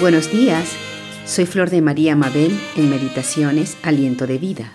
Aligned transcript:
Buenos 0.00 0.30
días, 0.30 0.76
soy 1.26 1.44
Flor 1.44 1.70
de 1.70 1.82
María 1.82 2.14
Mabel 2.14 2.56
en 2.76 2.88
Meditaciones 2.88 3.76
Aliento 3.82 4.28
de 4.28 4.38
Vida. 4.38 4.74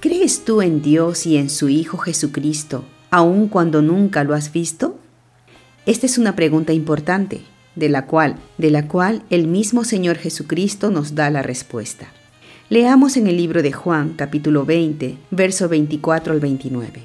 ¿Crees 0.00 0.44
tú 0.44 0.60
en 0.60 0.82
Dios 0.82 1.24
y 1.24 1.36
en 1.36 1.48
su 1.48 1.68
Hijo 1.68 1.98
Jesucristo, 1.98 2.84
aun 3.12 3.46
cuando 3.46 3.80
nunca 3.80 4.24
lo 4.24 4.34
has 4.34 4.52
visto? 4.52 4.98
Esta 5.86 6.06
es 6.06 6.18
una 6.18 6.34
pregunta 6.34 6.72
importante, 6.72 7.42
de 7.76 7.88
la 7.88 8.06
cual, 8.06 8.34
de 8.58 8.72
la 8.72 8.88
cual 8.88 9.22
el 9.30 9.46
mismo 9.46 9.84
Señor 9.84 10.16
Jesucristo 10.16 10.90
nos 10.90 11.14
da 11.14 11.30
la 11.30 11.44
respuesta. 11.44 12.08
Leamos 12.70 13.16
en 13.16 13.28
el 13.28 13.36
libro 13.36 13.62
de 13.62 13.70
Juan, 13.70 14.14
capítulo 14.16 14.64
20, 14.64 15.16
verso 15.30 15.68
24 15.68 16.32
al 16.32 16.40
29. 16.40 17.02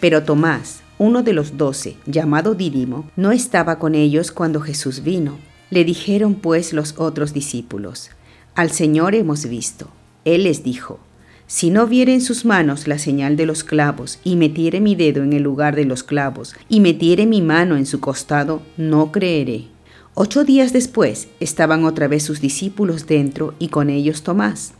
Pero 0.00 0.24
Tomás, 0.24 0.80
uno 0.98 1.22
de 1.22 1.34
los 1.34 1.56
doce, 1.56 1.98
llamado 2.04 2.56
Dídimo, 2.56 3.08
no 3.14 3.30
estaba 3.30 3.78
con 3.78 3.94
ellos 3.94 4.32
cuando 4.32 4.60
Jesús 4.60 5.04
vino. 5.04 5.51
Le 5.72 5.84
dijeron 5.84 6.34
pues 6.34 6.74
los 6.74 6.98
otros 6.98 7.32
discípulos, 7.32 8.10
Al 8.54 8.70
Señor 8.70 9.14
hemos 9.14 9.46
visto. 9.46 9.88
Él 10.26 10.42
les 10.42 10.62
dijo, 10.62 11.00
Si 11.46 11.70
no 11.70 11.86
viere 11.86 12.12
en 12.12 12.20
sus 12.20 12.44
manos 12.44 12.86
la 12.86 12.98
señal 12.98 13.38
de 13.38 13.46
los 13.46 13.64
clavos, 13.64 14.18
y 14.22 14.36
metiere 14.36 14.82
mi 14.82 14.96
dedo 14.96 15.22
en 15.22 15.32
el 15.32 15.42
lugar 15.42 15.74
de 15.74 15.86
los 15.86 16.02
clavos, 16.02 16.54
y 16.68 16.80
metiere 16.80 17.24
mi 17.24 17.40
mano 17.40 17.78
en 17.78 17.86
su 17.86 18.00
costado, 18.00 18.60
no 18.76 19.12
creeré. 19.12 19.68
Ocho 20.12 20.44
días 20.44 20.74
después 20.74 21.28
estaban 21.40 21.86
otra 21.86 22.06
vez 22.06 22.22
sus 22.22 22.42
discípulos 22.42 23.06
dentro 23.06 23.54
y 23.58 23.68
con 23.68 23.88
ellos 23.88 24.24
Tomás. 24.24 24.74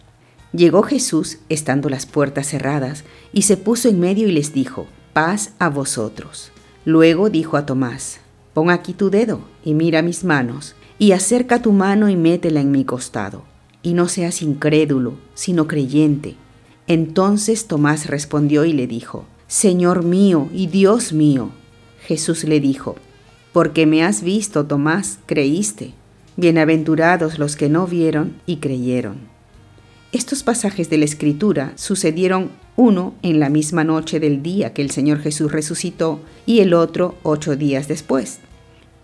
Llegó 0.53 0.83
Jesús, 0.83 1.39
estando 1.49 1.89
las 1.89 2.05
puertas 2.05 2.49
cerradas, 2.49 3.05
y 3.33 3.43
se 3.43 3.57
puso 3.57 3.89
en 3.89 3.99
medio 3.99 4.29
y 4.29 4.33
les 4.33 4.53
dijo, 4.53 4.87
paz 5.15 5.55
a 5.59 5.71
vosotros. 5.71 6.53
Luego 6.85 7.31
dijo 7.31 7.57
a 7.57 7.65
Tomás, 7.65 8.21
pon 8.53 8.69
aquí 8.69 8.93
tu 8.93 9.09
dedo 9.09 9.41
y 9.65 9.73
mira 9.73 10.03
mis 10.03 10.23
manos 10.23 10.77
y 11.03 11.11
acerca 11.11 11.61
tu 11.61 11.73
mano 11.73 12.09
y 12.09 12.15
métela 12.15 12.61
en 12.61 12.71
mi 12.71 12.85
costado, 12.85 13.43
y 13.83 13.95
no 13.95 14.07
seas 14.07 14.41
incrédulo, 14.41 15.15
sino 15.35 15.67
creyente. 15.67 16.37
Entonces 16.87 17.67
Tomás 17.67 18.07
respondió 18.07 18.65
y 18.65 18.73
le 18.73 18.87
dijo, 18.87 19.25
Señor 19.49 20.05
mío 20.05 20.49
y 20.55 20.69
Dios 20.69 21.13
mío. 21.13 21.51
Jesús 22.07 22.45
le 22.45 22.61
dijo, 22.61 22.95
Porque 23.53 23.85
me 23.85 24.05
has 24.05 24.23
visto, 24.23 24.65
Tomás, 24.67 25.19
creíste. 25.27 25.93
Bienaventurados 26.37 27.41
los 27.41 27.57
que 27.57 27.69
no 27.69 27.89
vieron 27.89 28.37
y 28.47 28.59
creyeron. 28.59 29.17
Estos 30.13 30.45
pasajes 30.45 30.89
de 30.89 30.99
la 30.99 31.07
Escritura 31.07 31.73
sucedieron 31.75 32.53
uno 32.77 33.15
en 33.23 33.41
la 33.41 33.49
misma 33.49 33.83
noche 33.83 34.21
del 34.21 34.41
día 34.41 34.73
que 34.73 34.83
el 34.83 34.93
Señor 34.93 35.19
Jesús 35.19 35.51
resucitó 35.51 36.21
y 36.47 36.61
el 36.61 36.73
otro 36.73 37.17
ocho 37.25 37.57
días 37.57 37.89
después. 37.89 38.39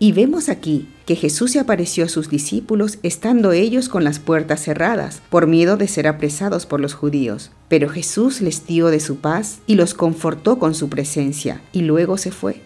Y 0.01 0.13
vemos 0.13 0.47
aquí 0.47 0.87
que 1.09 1.15
Jesús 1.15 1.53
se 1.53 1.59
apareció 1.59 2.05
a 2.05 2.07
sus 2.07 2.29
discípulos 2.29 2.99
estando 3.01 3.51
ellos 3.51 3.89
con 3.89 4.03
las 4.03 4.19
puertas 4.19 4.61
cerradas, 4.61 5.23
por 5.31 5.47
miedo 5.47 5.75
de 5.75 5.87
ser 5.87 6.05
apresados 6.05 6.67
por 6.67 6.79
los 6.79 6.93
judíos. 6.93 7.49
Pero 7.67 7.89
Jesús 7.89 8.41
les 8.41 8.67
dio 8.67 8.89
de 8.89 8.99
su 8.99 9.15
paz 9.15 9.57
y 9.65 9.73
los 9.73 9.95
confortó 9.95 10.59
con 10.59 10.75
su 10.75 10.87
presencia, 10.87 11.61
y 11.73 11.81
luego 11.81 12.19
se 12.19 12.29
fue. 12.29 12.61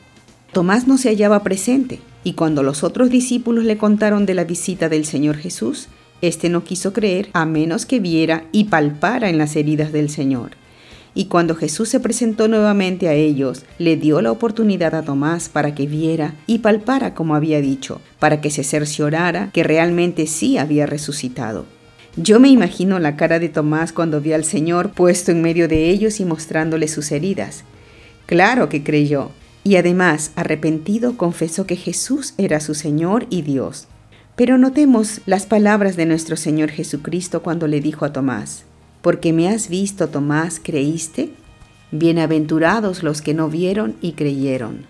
Tomás 0.51 0.89
no 0.89 0.97
se 0.97 1.07
hallaba 1.07 1.41
presente, 1.41 2.01
y 2.25 2.33
cuando 2.33 2.63
los 2.63 2.83
otros 2.83 3.09
discípulos 3.09 3.63
le 3.63 3.77
contaron 3.77 4.25
de 4.25 4.33
la 4.33 4.43
visita 4.43 4.89
del 4.89 5.05
Señor 5.05 5.37
Jesús, 5.37 5.87
éste 6.21 6.49
no 6.49 6.65
quiso 6.65 6.91
creer 6.91 7.29
a 7.31 7.45
menos 7.45 7.85
que 7.85 8.01
viera 8.01 8.43
y 8.51 8.65
palpara 8.65 9.29
en 9.29 9.37
las 9.37 9.55
heridas 9.55 9.93
del 9.93 10.09
Señor. 10.09 10.57
Y 11.15 11.25
cuando 11.25 11.55
Jesús 11.55 11.89
se 11.89 11.99
presentó 11.99 12.47
nuevamente 12.47 13.07
a 13.07 13.13
ellos, 13.13 13.65
le 13.77 13.97
dio 13.97 14.21
la 14.21 14.31
oportunidad 14.31 14.95
a 14.95 15.03
Tomás 15.03 15.47
para 15.47 15.75
que 15.75 15.85
viera 15.85 16.33
y 16.47 16.59
palpara 16.59 17.13
como 17.13 17.35
había 17.35 17.61
dicho, 17.61 18.01
para 18.19 18.41
que 18.41 18.49
se 18.49 18.63
cerciorara 18.63 19.51
que 19.53 19.63
realmente 19.63 20.25
sí 20.25 20.57
había 20.57 20.85
resucitado. 20.85 21.65
Yo 22.15 22.39
me 22.39 22.49
imagino 22.49 22.99
la 22.99 23.15
cara 23.15 23.39
de 23.39 23.49
Tomás 23.49 23.91
cuando 23.91 24.21
vio 24.21 24.35
al 24.35 24.43
Señor 24.43 24.91
puesto 24.91 25.31
en 25.31 25.41
medio 25.41 25.67
de 25.67 25.89
ellos 25.89 26.19
y 26.19 26.25
mostrándole 26.25 26.87
sus 26.87 27.11
heridas. 27.11 27.63
Claro 28.25 28.69
que 28.69 28.83
creyó, 28.83 29.31
y 29.63 29.77
además, 29.77 30.31
arrepentido, 30.35 31.17
confesó 31.17 31.65
que 31.65 31.75
Jesús 31.75 32.33
era 32.37 32.59
su 32.59 32.75
Señor 32.75 33.25
y 33.29 33.41
Dios. 33.43 33.87
Pero 34.35 34.57
notemos 34.57 35.21
las 35.25 35.45
palabras 35.45 35.95
de 35.95 36.05
nuestro 36.05 36.35
Señor 36.37 36.69
Jesucristo 36.69 37.43
cuando 37.43 37.67
le 37.67 37.81
dijo 37.81 38.03
a 38.05 38.13
Tomás, 38.13 38.65
porque 39.03 39.33
me 39.33 39.49
has 39.49 39.67
visto, 39.67 40.07
Tomás, 40.07 40.61
¿creíste? 40.63 41.33
Bienaventurados 41.91 43.03
los 43.03 43.21
que 43.21 43.33
no 43.33 43.49
vieron 43.49 43.95
y 44.01 44.13
creyeron. 44.13 44.85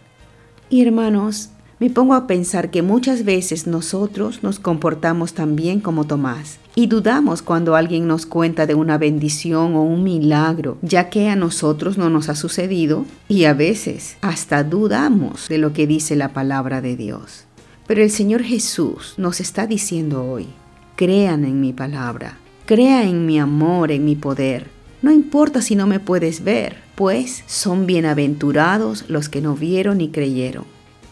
Y 0.69 0.84
hermanos, 0.84 1.50
me 1.79 1.90
pongo 1.90 2.13
a 2.13 2.28
pensar 2.28 2.69
que 2.69 2.84
muchas 2.84 3.25
veces 3.25 3.66
nosotros 3.66 4.44
nos 4.44 4.59
comportamos 4.59 5.34
también 5.34 5.79
como 5.79 6.06
Tomás 6.06 6.59
y 6.75 6.85
dudamos 6.85 7.41
cuando 7.41 7.75
alguien 7.75 8.07
nos 8.07 8.28
cuenta 8.28 8.68
de 8.68 8.75
una 8.75 9.00
bendición 9.00 9.74
o 9.74 9.81
un 9.81 10.03
milagro, 10.03 10.78
ya 10.84 11.09
que 11.09 11.28
a 11.30 11.35
nosotros 11.35 11.97
no 11.97 12.12
nos 12.12 12.30
ha 12.30 12.35
sucedido 12.35 13.07
y 13.28 13.45
a 13.45 13.56
veces 13.56 14.18
hasta 14.22 14.63
dudamos 14.63 15.50
de 15.50 15.57
lo 15.57 15.74
que 15.74 15.88
dice 15.88 16.16
la 16.16 16.30
palabra 16.30 16.81
de 16.81 16.95
Dios. 16.95 17.45
Pero 17.88 18.03
el 18.03 18.12
Señor 18.12 18.44
Jesús 18.44 19.16
nos 19.18 19.41
está 19.41 19.66
diciendo 19.66 20.24
hoy, 20.24 20.50
crean 20.95 21.45
en 21.45 21.59
mi 21.59 21.74
palabra, 21.74 22.38
Crea 22.66 23.03
en 23.03 23.25
mi 23.25 23.40
amor, 23.40 23.91
en 23.91 24.06
mi 24.06 24.16
poder. 24.16 24.68
No 25.01 25.12
importa 25.12 25.62
si 25.62 25.75
no 25.75 25.85
me 25.85 26.00
puedes 26.00 26.46
ver, 26.46 26.78
pues 26.96 27.44
son 27.46 27.85
bienaventurados 27.85 29.03
los 29.09 29.28
que 29.28 29.41
no 29.41 29.53
vieron 29.53 30.00
y 30.00 30.07
creyeron. 30.07 30.63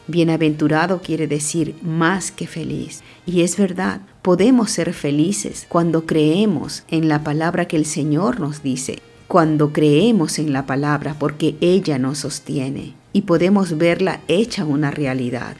Bienaventurado 0.07 1.01
quiere 1.01 1.28
decir 1.28 1.75
más 1.81 2.31
que 2.31 2.47
feliz. 2.47 3.03
Y 3.25 3.41
es 3.41 3.57
verdad, 3.57 4.00
podemos 4.22 4.72
ser 4.72 4.94
felices 4.94 5.66
cuando 5.67 6.06
creemos 6.06 6.84
en 6.88 7.09
la 7.09 7.22
palabra 7.22 7.66
que 7.66 7.75
el 7.75 7.85
Señor 7.85 8.39
nos 8.39 8.63
dice, 8.63 9.00
cuando 9.28 9.73
creemos 9.73 10.39
en 10.39 10.53
la 10.53 10.66
palabra 10.66 11.18
porque 11.19 11.56
ella 11.59 12.00
nos 12.00 12.19
sostiene 12.19 12.94
y 13.12 13.23
podemos 13.23 13.78
verla 13.78 14.22
hecha 14.29 14.63
una 14.63 14.89
realidad. 14.89 15.57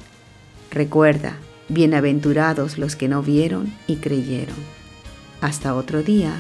Recuerda, 0.72 1.36
bienaventurados 1.68 2.78
los 2.78 2.96
que 2.96 3.10
no 3.10 3.22
vieron 3.22 3.74
y 3.88 3.98
creyeron. 3.98 4.81
Hasta 5.42 5.76
otro 5.76 6.04
día. 6.04 6.40